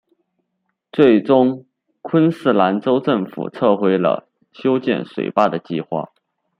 [0.91, 1.63] 最终
[2.01, 6.09] 昆士兰州政府撤回了修建水坝的计划。